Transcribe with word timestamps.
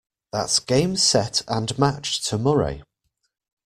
That's 0.31 0.57
Game 0.57 0.97
Set 0.97 1.43
and 1.47 1.77
Match 1.77 2.25
to 2.25 2.39
Murray 2.39 2.81